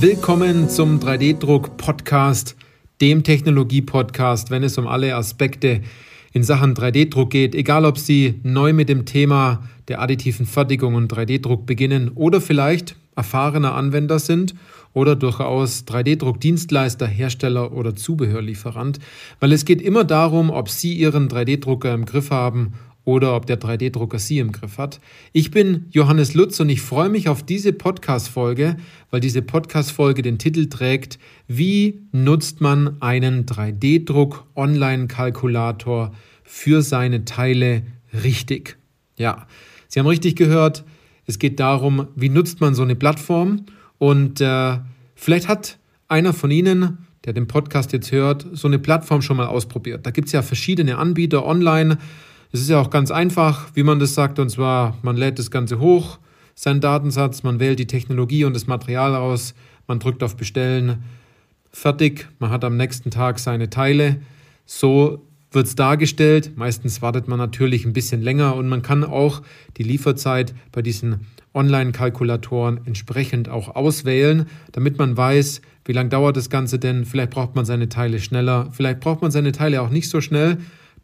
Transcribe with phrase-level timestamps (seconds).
[0.00, 2.56] Willkommen zum 3D-Druck-Podcast,
[3.02, 5.82] dem Technologie-Podcast, wenn es um alle Aspekte
[6.32, 11.12] in Sachen 3D-Druck geht, egal ob Sie neu mit dem Thema der additiven Fertigung und
[11.12, 14.54] 3D-Druck beginnen oder vielleicht erfahrener Anwender sind
[14.94, 19.00] oder durchaus 3D-Druck-Dienstleister, Hersteller oder Zubehörlieferant,
[19.38, 22.72] weil es geht immer darum, ob Sie Ihren 3D-Drucker im Griff haben
[23.10, 25.00] oder ob der 3D-Drucker Sie im Griff hat.
[25.32, 28.76] Ich bin Johannes Lutz und ich freue mich auf diese Podcast-Folge,
[29.10, 31.18] weil diese Podcast-Folge den Titel trägt,
[31.48, 36.12] wie nutzt man einen 3D-Druck-Online-Kalkulator
[36.44, 37.82] für seine Teile
[38.22, 38.78] richtig?
[39.16, 39.48] Ja,
[39.88, 40.84] Sie haben richtig gehört,
[41.26, 43.66] es geht darum, wie nutzt man so eine Plattform
[43.98, 44.78] und äh,
[45.16, 49.46] vielleicht hat einer von Ihnen der den Podcast jetzt hört, so eine Plattform schon mal
[49.46, 50.06] ausprobiert.
[50.06, 51.98] Da gibt es ja verschiedene Anbieter online.
[52.52, 55.52] Es ist ja auch ganz einfach, wie man das sagt, und zwar, man lädt das
[55.52, 56.18] Ganze hoch,
[56.56, 59.54] seinen Datensatz, man wählt die Technologie und das Material aus,
[59.86, 61.04] man drückt auf Bestellen,
[61.70, 64.20] fertig, man hat am nächsten Tag seine Teile.
[64.66, 66.52] So wird es dargestellt.
[66.56, 69.42] Meistens wartet man natürlich ein bisschen länger und man kann auch
[69.76, 76.50] die Lieferzeit bei diesen Online-Kalkulatoren entsprechend auch auswählen, damit man weiß, wie lange dauert das
[76.50, 77.04] Ganze denn.
[77.04, 80.58] Vielleicht braucht man seine Teile schneller, vielleicht braucht man seine Teile auch nicht so schnell.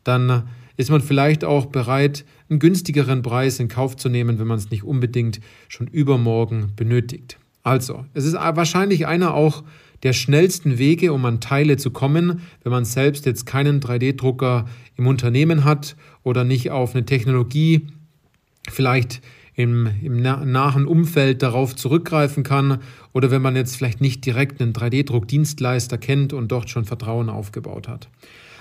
[0.05, 0.45] Dann
[0.77, 4.71] ist man vielleicht auch bereit, einen günstigeren Preis in Kauf zu nehmen, wenn man es
[4.71, 7.39] nicht unbedingt schon übermorgen benötigt.
[7.63, 9.65] Also, es ist wahrscheinlich einer auch
[10.03, 14.67] der schnellsten Wege, um an Teile zu kommen, wenn man selbst jetzt keinen 3D-Drucker
[14.97, 17.87] im Unternehmen hat oder nicht auf eine Technologie
[18.69, 19.23] vielleicht
[19.55, 22.79] im, im nahen Umfeld darauf zurückgreifen kann
[23.13, 27.89] oder wenn man jetzt vielleicht nicht direkt einen 3D-Druck-Dienstleister kennt und dort schon Vertrauen aufgebaut
[27.89, 28.09] hat.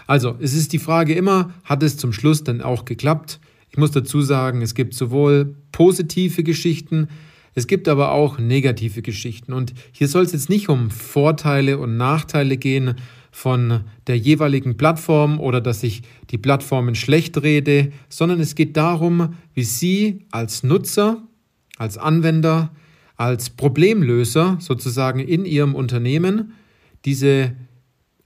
[0.08, 3.40] Also, es ist die Frage immer, hat es zum Schluss dann auch geklappt?
[3.70, 7.10] Ich muss dazu sagen, es gibt sowohl positive Geschichten,
[7.56, 9.54] es gibt aber auch negative Geschichten.
[9.54, 12.96] Und hier soll es jetzt nicht um Vorteile und Nachteile gehen
[13.32, 19.36] von der jeweiligen Plattform oder dass ich die Plattformen schlecht rede, sondern es geht darum,
[19.54, 21.24] wie Sie als Nutzer,
[21.78, 22.72] als Anwender,
[23.18, 26.54] als Problemlöser sozusagen in Ihrem Unternehmen
[27.06, 27.56] diese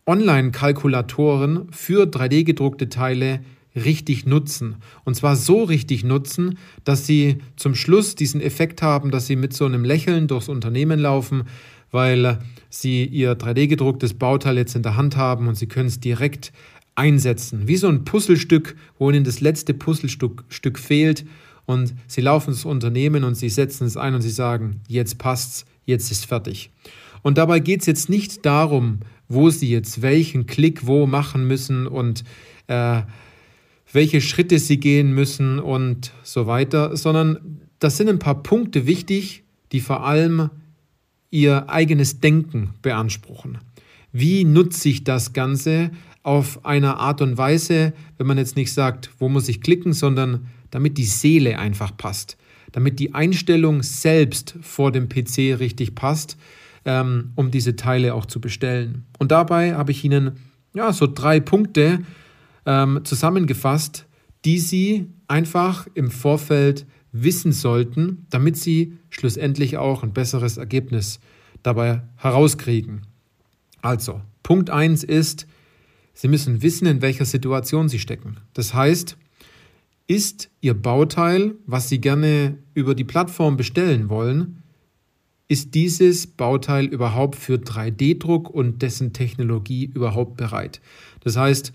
[0.10, 3.42] Online-Kalkulatoren für 3D-gedruckte Teile
[3.76, 4.78] richtig nutzen.
[5.06, 9.54] Und zwar so richtig nutzen, dass sie zum Schluss diesen Effekt haben, dass sie mit
[9.54, 11.44] so einem Lächeln durchs Unternehmen laufen,
[11.92, 12.40] weil
[12.72, 16.54] sie ihr 3D-gedrucktes Bauteil jetzt in der Hand haben und sie können es direkt
[16.96, 17.68] einsetzen.
[17.68, 21.24] Wie so ein Puzzlestück, wo ihnen das letzte Puzzlestück Stück fehlt
[21.68, 25.66] und sie laufen ins Unternehmen und sie setzen es ein und sie sagen, jetzt passt's,
[25.86, 26.72] jetzt ist fertig.
[27.22, 31.88] Und dabei geht es jetzt nicht darum, wo sie jetzt welchen Klick wo machen müssen
[31.88, 32.24] und
[32.68, 33.04] äh,
[33.92, 39.44] welche Schritte sie gehen müssen und so weiter, sondern das sind ein paar Punkte wichtig,
[39.72, 40.50] die vor allem
[41.32, 43.60] ihr eigenes Denken beanspruchen.
[44.12, 45.92] Wie nutze ich das Ganze
[46.24, 50.48] auf einer Art und Weise, wenn man jetzt nicht sagt, wo muss ich klicken, sondern
[50.72, 52.38] damit die Seele einfach passt,
[52.72, 56.38] damit die Einstellung selbst vor dem PC richtig passt,
[56.90, 59.06] ähm, um diese Teile auch zu bestellen.
[59.20, 60.38] Und dabei habe ich Ihnen
[60.74, 62.00] ja so drei Punkte
[62.66, 64.08] ähm, zusammengefasst,
[64.44, 71.20] die Sie einfach im Vorfeld wissen sollten, damit Sie schlussendlich auch ein besseres Ergebnis
[71.62, 73.04] dabei herauskriegen.
[73.84, 75.46] Also, Punkt 1 ist,
[76.14, 78.38] Sie müssen wissen, in welcher Situation Sie stecken.
[78.54, 79.16] Das heißt,
[80.08, 84.64] ist Ihr Bauteil, was Sie gerne über die Plattform bestellen wollen,
[85.50, 90.80] ist dieses Bauteil überhaupt für 3D-Druck und dessen Technologie überhaupt bereit?
[91.22, 91.74] Das heißt,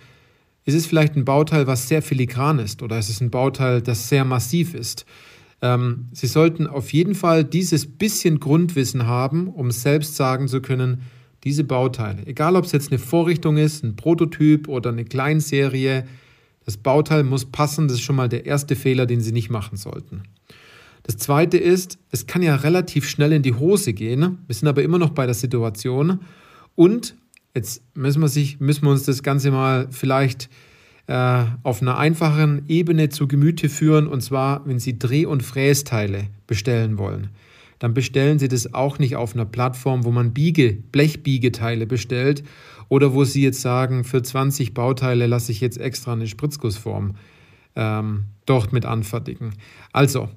[0.65, 4.09] ist es vielleicht ein Bauteil, was sehr filigran ist oder ist es ein Bauteil, das
[4.09, 5.05] sehr massiv ist?
[5.61, 11.03] Ähm, Sie sollten auf jeden Fall dieses bisschen Grundwissen haben, um selbst sagen zu können,
[11.43, 16.07] diese Bauteile, egal ob es jetzt eine Vorrichtung ist, ein Prototyp oder eine Kleinserie,
[16.65, 19.77] das Bauteil muss passen, das ist schon mal der erste Fehler, den Sie nicht machen
[19.77, 20.23] sollten.
[21.05, 24.39] Das zweite ist, es kann ja relativ schnell in die Hose gehen.
[24.47, 26.21] Wir sind aber immer noch bei der Situation.
[26.75, 27.15] Und
[27.55, 30.49] jetzt müssen wir, sich, müssen wir uns das Ganze mal vielleicht
[31.07, 34.07] äh, auf einer einfachen Ebene zu Gemüte führen.
[34.09, 37.29] Und zwar, wenn Sie Dreh- und Frästeile bestellen wollen,
[37.81, 42.45] dann bestellen Sie das auch nicht auf einer Plattform, wo man Biege, Blechbiegeteile bestellt
[42.89, 47.17] oder wo Sie jetzt sagen, für 20 Bauteile lasse ich jetzt extra eine Spritzgussform
[47.77, 49.53] ähm, dort mit anfertigen.
[49.93, 50.31] Also,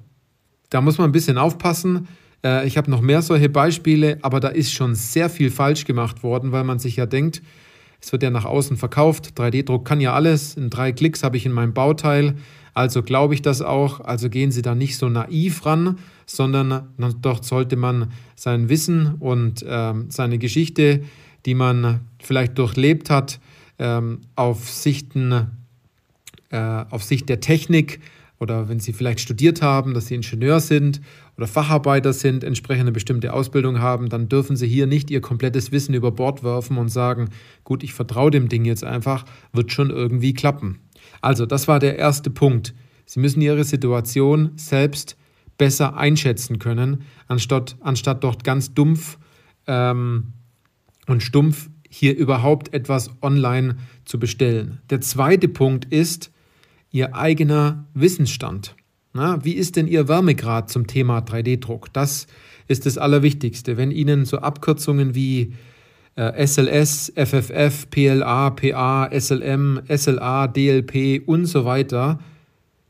[0.70, 2.08] da muss man ein bisschen aufpassen.
[2.44, 6.22] Äh, ich habe noch mehr solche Beispiele, aber da ist schon sehr viel falsch gemacht
[6.22, 7.42] worden, weil man sich ja denkt,
[8.00, 9.32] es wird ja nach außen verkauft.
[9.38, 10.54] 3D-Druck kann ja alles.
[10.54, 12.36] In drei Klicks habe ich in meinem Bauteil.
[12.74, 14.00] Also glaube ich das auch.
[14.00, 19.64] Also gehen Sie da nicht so naiv ran, sondern dort sollte man sein Wissen und
[19.66, 21.02] ähm, seine Geschichte,
[21.44, 23.40] die man vielleicht durchlebt hat,
[23.80, 25.48] ähm, auf, Sichten,
[26.50, 28.00] äh, auf Sicht der Technik
[28.40, 31.00] oder wenn Sie vielleicht studiert haben, dass Sie Ingenieur sind
[31.36, 35.72] oder Facharbeiter sind, entsprechend eine bestimmte Ausbildung haben, dann dürfen Sie hier nicht Ihr komplettes
[35.72, 37.30] Wissen über Bord werfen und sagen,
[37.64, 40.78] gut, ich vertraue dem Ding jetzt einfach, wird schon irgendwie klappen.
[41.20, 42.74] Also, das war der erste Punkt.
[43.06, 45.16] Sie müssen Ihre Situation selbst
[45.56, 49.18] besser einschätzen können, anstatt, anstatt dort ganz dumpf
[49.66, 50.32] ähm,
[51.06, 54.80] und stumpf hier überhaupt etwas online zu bestellen.
[54.90, 56.30] Der zweite Punkt ist
[56.90, 58.74] Ihr eigener Wissensstand.
[59.12, 61.92] Na, wie ist denn Ihr Wärmegrad zum Thema 3D-Druck?
[61.92, 62.26] Das
[62.66, 63.76] ist das Allerwichtigste.
[63.76, 65.54] Wenn Ihnen so Abkürzungen wie
[66.16, 72.18] äh, SLS, FFF, PLA, PA, SLM, SLA, DLP und so weiter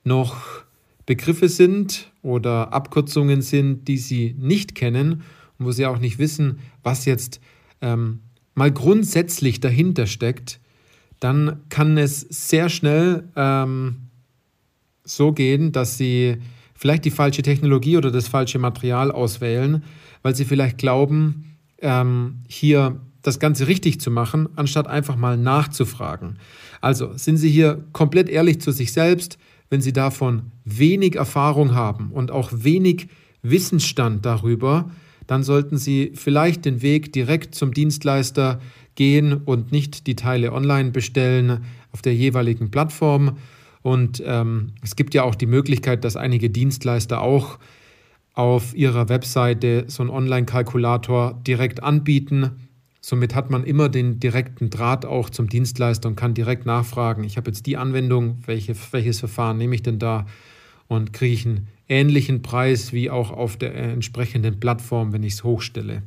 [0.05, 0.65] noch
[1.07, 5.23] Begriffe sind oder Abkürzungen sind, die Sie nicht kennen
[5.59, 7.41] und wo Sie auch nicht wissen, was jetzt
[7.81, 8.21] ähm,
[8.55, 10.61] mal grundsätzlich dahinter steckt,
[11.21, 14.09] dann kann es sehr schnell ähm,
[15.05, 16.37] so gehen, dass Sie
[16.75, 19.83] vielleicht die falsche Technologie oder das falsche Material auswählen,
[20.23, 26.39] weil Sie vielleicht glauben, ähm, hier das Ganze richtig zu machen, anstatt einfach mal nachzufragen.
[26.81, 29.39] Also sind Sie hier komplett ehrlich zu sich selbst,
[29.71, 33.09] wenn Sie davon wenig Erfahrung haben und auch wenig
[33.43, 34.91] Wissensstand darüber,
[35.27, 38.61] dann sollten Sie vielleicht den Weg direkt zum Dienstleister
[38.99, 43.39] gehen und nicht die Teile online bestellen auf der jeweiligen Plattform.
[43.83, 47.61] Und ähm, es gibt ja auch die Möglichkeit, dass einige Dienstleister auch
[48.35, 52.69] auf ihrer Webseite so einen Online-Kalkulator direkt anbieten.
[53.01, 57.37] Somit hat man immer den direkten Draht auch zum Dienstleister und kann direkt nachfragen, ich
[57.37, 60.27] habe jetzt die Anwendung, welche, welches Verfahren nehme ich denn da
[60.89, 65.45] und kriege ich einen ähnlichen Preis wie auch auf der entsprechenden Plattform, wenn ich es
[65.45, 66.03] hochstelle.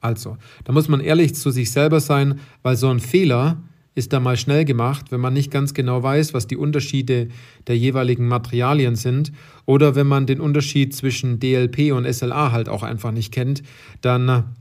[0.00, 3.62] Also, da muss man ehrlich zu sich selber sein, weil so ein Fehler
[3.96, 7.28] ist da mal schnell gemacht, wenn man nicht ganz genau weiß, was die Unterschiede
[7.66, 9.32] der jeweiligen Materialien sind
[9.64, 13.62] oder wenn man den Unterschied zwischen DLP und SLA halt auch einfach nicht kennt,
[14.02, 14.54] dann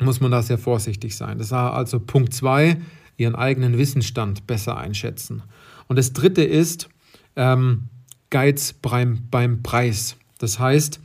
[0.00, 1.38] muss man da sehr vorsichtig sein.
[1.38, 2.76] Das war also Punkt 2,
[3.16, 5.42] ihren eigenen Wissensstand besser einschätzen.
[5.88, 6.88] Und das dritte ist
[7.34, 7.88] ähm,
[8.30, 10.16] Geiz beim, beim Preis.
[10.38, 11.00] Das heißt,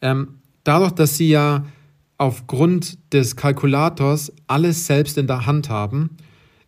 [0.00, 1.66] ähm, dadurch, dass sie ja
[2.22, 6.16] aufgrund des Kalkulators alles selbst in der Hand haben,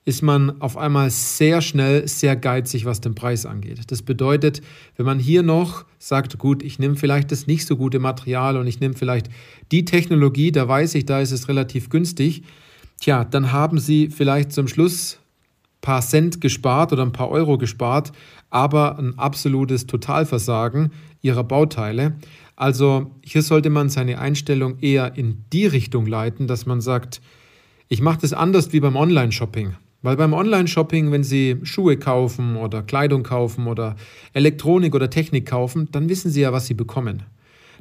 [0.04, 3.80] ist man auf einmal sehr schnell sehr geizig, was den Preis angeht.
[3.86, 4.62] Das bedeutet,
[4.96, 8.66] wenn man hier noch sagt, gut, ich nehme vielleicht das nicht so gute Material und
[8.66, 9.28] ich nehme vielleicht
[9.70, 12.42] die Technologie, da weiß ich, da ist es relativ günstig,
[13.00, 15.20] tja, dann haben Sie vielleicht zum Schluss
[15.76, 18.10] ein paar Cent gespart oder ein paar Euro gespart,
[18.50, 20.90] aber ein absolutes Totalversagen
[21.22, 22.16] Ihrer Bauteile.
[22.56, 27.20] Also hier sollte man seine Einstellung eher in die Richtung leiten, dass man sagt,
[27.88, 29.74] ich mache das anders wie beim Online-Shopping.
[30.02, 33.96] Weil beim Online-Shopping, wenn Sie Schuhe kaufen oder Kleidung kaufen oder
[34.34, 37.22] Elektronik oder Technik kaufen, dann wissen Sie ja, was Sie bekommen.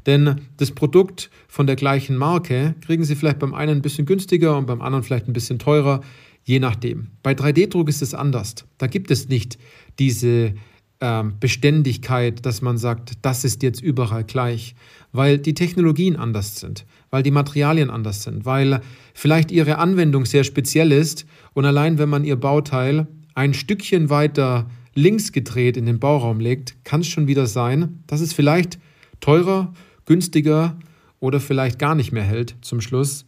[0.05, 4.57] Denn das Produkt von der gleichen Marke kriegen Sie vielleicht beim einen ein bisschen günstiger
[4.57, 6.01] und beim anderen vielleicht ein bisschen teurer,
[6.43, 7.07] je nachdem.
[7.23, 8.55] Bei 3D-Druck ist es anders.
[8.77, 9.57] Da gibt es nicht
[9.99, 10.53] diese
[11.01, 14.75] ähm, Beständigkeit, dass man sagt, das ist jetzt überall gleich,
[15.11, 18.81] weil die Technologien anders sind, weil die Materialien anders sind, weil
[19.13, 24.69] vielleicht ihre Anwendung sehr speziell ist und allein wenn man ihr Bauteil ein Stückchen weiter
[24.95, 28.79] links gedreht in den Bauraum legt, kann es schon wieder sein, dass es vielleicht
[29.19, 29.73] teurer,
[30.05, 30.77] günstiger
[31.19, 33.25] oder vielleicht gar nicht mehr hält zum Schluss.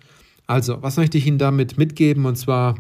[0.48, 2.26] Also, was möchte ich Ihnen damit mitgeben?
[2.26, 2.76] Und zwar,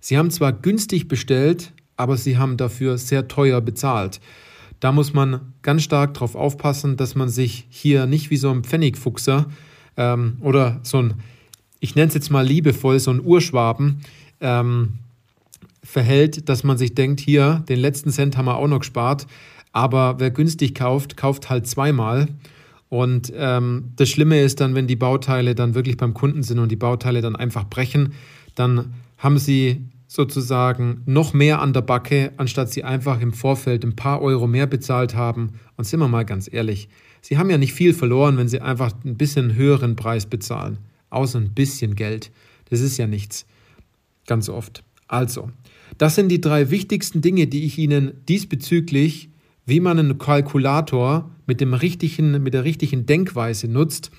[0.00, 4.20] Sie haben zwar günstig bestellt, aber sie haben dafür sehr teuer bezahlt.
[4.80, 8.62] Da muss man ganz stark darauf aufpassen, dass man sich hier nicht wie so ein
[8.62, 9.46] Pfennigfuchser
[9.96, 11.14] ähm, oder so ein,
[11.80, 14.02] ich nenne es jetzt mal liebevoll, so ein Urschwaben
[14.40, 14.98] ähm,
[15.82, 19.26] verhält, dass man sich denkt, hier, den letzten Cent haben wir auch noch gespart,
[19.72, 22.28] aber wer günstig kauft, kauft halt zweimal.
[22.88, 26.70] Und ähm, das Schlimme ist dann, wenn die Bauteile dann wirklich beim Kunden sind und
[26.70, 28.12] die Bauteile dann einfach brechen,
[28.54, 33.96] dann haben sie sozusagen noch mehr an der Backe, anstatt sie einfach im Vorfeld ein
[33.96, 35.54] paar Euro mehr bezahlt haben.
[35.76, 36.88] Und sind wir mal ganz ehrlich,
[37.20, 40.78] sie haben ja nicht viel verloren, wenn sie einfach ein bisschen höheren Preis bezahlen.
[41.10, 42.30] Außer ein bisschen Geld.
[42.70, 43.46] Das ist ja nichts.
[44.26, 44.82] Ganz oft.
[45.08, 45.50] Also,
[45.98, 49.28] das sind die drei wichtigsten Dinge, die ich Ihnen diesbezüglich,
[49.64, 54.10] wie man einen Kalkulator mit, dem richtigen, mit der richtigen Denkweise nutzt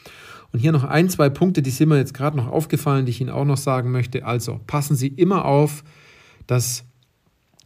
[0.51, 3.21] und hier noch ein, zwei Punkte, die sind mir jetzt gerade noch aufgefallen, die ich
[3.21, 4.25] Ihnen auch noch sagen möchte.
[4.25, 5.83] Also passen Sie immer auf,
[6.47, 6.85] dass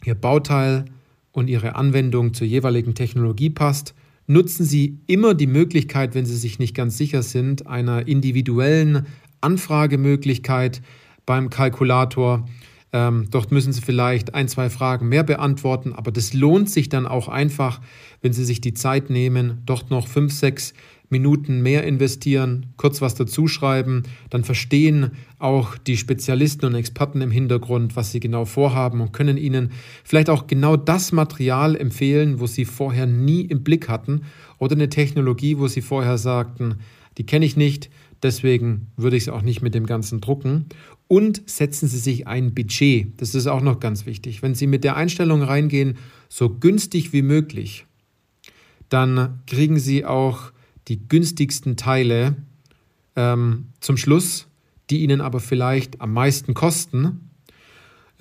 [0.03, 0.85] Ihr Bauteil
[1.31, 3.93] und Ihre Anwendung zur jeweiligen Technologie passt.
[4.27, 9.05] nutzen Sie immer die Möglichkeit, wenn Sie sich nicht ganz sicher sind, einer individuellen
[9.41, 10.81] Anfragemöglichkeit
[11.25, 12.47] beim Kalkulator.
[12.93, 17.07] Ähm, dort müssen Sie vielleicht ein, zwei Fragen mehr beantworten, aber das lohnt sich dann
[17.07, 17.79] auch einfach,
[18.21, 20.74] wenn Sie sich die Zeit nehmen, dort noch fünf, sechs
[21.12, 27.98] Minuten mehr investieren, kurz was dazuschreiben, dann verstehen auch die Spezialisten und Experten im Hintergrund,
[27.98, 29.71] was sie genau vorhaben und können ihnen
[30.05, 34.21] vielleicht auch genau das Material empfehlen, wo sie vorher nie im Blick hatten
[34.57, 36.75] oder eine Technologie, wo sie vorher sagten,
[37.17, 37.89] die kenne ich nicht,
[38.23, 40.65] deswegen würde ich es auch nicht mit dem Ganzen drucken.
[41.07, 43.19] Und setzen Sie sich ein Budget.
[43.19, 44.41] Das ist auch noch ganz wichtig.
[44.41, 45.97] Wenn Sie mit der Einstellung reingehen,
[46.29, 47.85] so günstig wie möglich,
[48.87, 50.51] dann kriegen Sie auch
[50.87, 52.35] die günstigsten Teile
[53.15, 54.47] ähm, zum Schluss,
[54.89, 57.30] die Ihnen aber vielleicht am meisten kosten.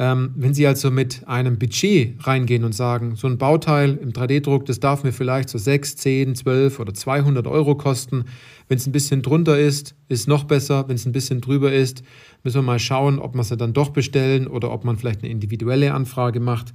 [0.00, 4.64] Ähm, wenn Sie also mit einem Budget reingehen und sagen, so ein Bauteil im 3D-Druck,
[4.64, 8.24] das darf mir vielleicht so 6, 10, 12 oder 200 Euro kosten.
[8.66, 10.88] Wenn es ein bisschen drunter ist, ist noch besser.
[10.88, 12.02] Wenn es ein bisschen drüber ist,
[12.42, 15.30] müssen wir mal schauen, ob wir es dann doch bestellen oder ob man vielleicht eine
[15.30, 16.72] individuelle Anfrage macht.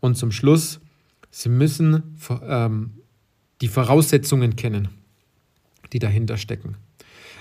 [0.00, 0.80] Und zum Schluss,
[1.30, 2.90] Sie müssen ähm,
[3.62, 4.88] die Voraussetzungen kennen
[5.92, 6.76] die dahinter stecken.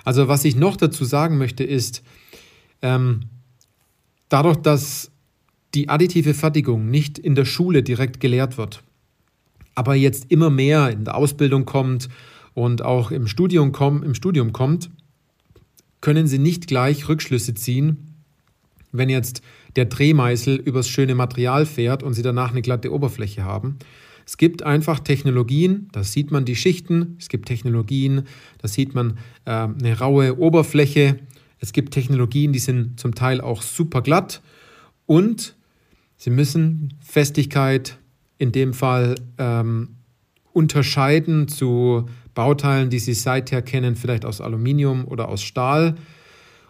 [0.03, 2.03] Also was ich noch dazu sagen möchte ist,
[2.81, 3.21] ähm,
[4.29, 5.11] dadurch, dass
[5.75, 8.82] die additive Fertigung nicht in der Schule direkt gelehrt wird,
[9.75, 12.10] aber jetzt immer mehr in der Ausbildung kommt
[12.53, 14.89] und auch im Studium, komm, im Studium kommt,
[16.01, 18.15] können Sie nicht gleich Rückschlüsse ziehen,
[18.91, 19.41] wenn jetzt
[19.75, 23.77] der Drehmeißel übers schöne Material fährt und Sie danach eine glatte Oberfläche haben,
[24.25, 28.24] es gibt einfach Technologien, da sieht man die Schichten, es gibt Technologien,
[28.60, 31.20] da sieht man äh, eine raue Oberfläche,
[31.60, 34.41] es gibt Technologien, die sind zum Teil auch super glatt
[35.05, 35.54] und
[36.25, 38.00] sie müssen Festigkeit
[38.39, 39.89] in dem Fall ähm,
[40.53, 45.94] unterscheiden zu Bauteilen, die Sie seither kennen, vielleicht aus Aluminium oder aus Stahl.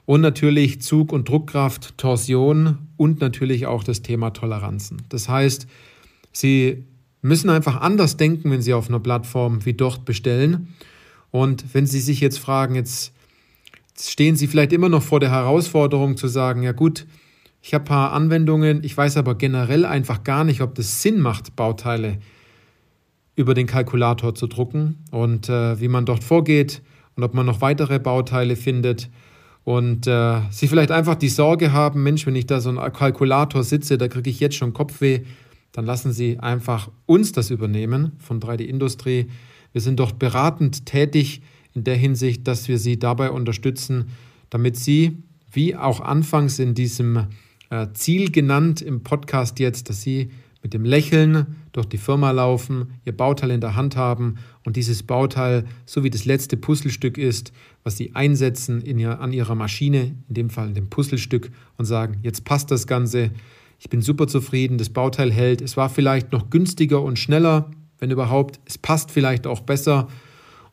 [0.06, 5.04] Und natürlich Zug- und Druckkraft, Torsion und natürlich auch das Thema Toleranzen.
[5.08, 5.68] Das heißt,
[6.34, 6.84] Sie
[7.22, 10.74] müssen einfach anders denken, wenn sie auf einer Plattform wie dort bestellen.
[11.32, 13.14] Und wenn Sie sich jetzt fragen, jetzt
[13.98, 17.06] stehen Sie vielleicht immer noch vor der Herausforderung zu sagen, ja gut,
[17.66, 21.20] ich habe ein paar Anwendungen, ich weiß aber generell einfach gar nicht, ob das Sinn
[21.20, 22.20] macht, Bauteile
[23.36, 26.84] über den Kalkulator zu drucken und äh, wie man dort vorgeht
[27.16, 29.10] und ob man noch weitere Bauteile findet.
[29.64, 33.64] Und äh, Sie vielleicht einfach die Sorge haben, Mensch, wenn ich da so einen Kalkulator
[33.64, 35.22] sitze, da kriege ich jetzt schon Kopfweh
[35.76, 39.28] dann lassen Sie einfach uns das übernehmen von 3D Industrie.
[39.74, 41.42] Wir sind dort beratend tätig
[41.74, 44.12] in der Hinsicht, dass wir Sie dabei unterstützen,
[44.50, 45.18] damit Sie,
[45.52, 47.28] wie auch anfangs in diesem
[47.94, 50.30] Ziel genannt im Podcast jetzt, dass Sie
[50.66, 55.04] mit dem Lächeln durch die Firma laufen, Ihr Bauteil in der Hand haben und dieses
[55.04, 57.52] Bauteil so wie das letzte Puzzlestück ist,
[57.84, 61.86] was Sie einsetzen in ihr, an Ihrer Maschine, in dem Fall in dem Puzzlestück und
[61.86, 63.30] sagen, jetzt passt das Ganze,
[63.78, 65.62] ich bin super zufrieden, das Bauteil hält.
[65.62, 67.70] Es war vielleicht noch günstiger und schneller,
[68.00, 68.60] wenn überhaupt.
[68.66, 70.08] Es passt vielleicht auch besser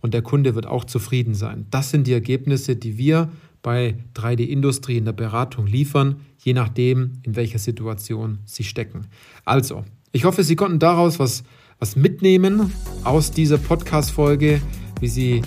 [0.01, 1.67] und der Kunde wird auch zufrieden sein.
[1.71, 3.31] Das sind die Ergebnisse, die wir
[3.63, 9.07] bei 3D Industrie in der Beratung liefern, je nachdem, in welcher Situation Sie stecken.
[9.45, 11.45] Also, ich hoffe, Sie konnten daraus was,
[11.79, 12.73] was mitnehmen
[13.05, 14.61] aus dieser Podcast-Folge,
[15.01, 15.43] wie Sie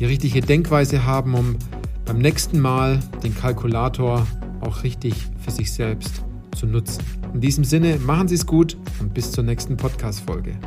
[0.00, 1.56] die richtige Denkweise haben, um
[2.04, 4.26] beim nächsten Mal den Kalkulator
[4.60, 6.22] auch richtig für sich selbst
[6.56, 7.04] zu nutzen.
[7.34, 10.58] In diesem Sinne, machen Sie es gut und bis zur nächsten Podcast-Folge.